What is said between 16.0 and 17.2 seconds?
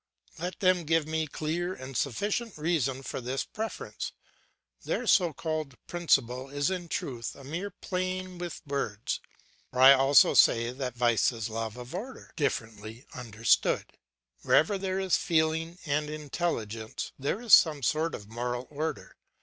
intelligence,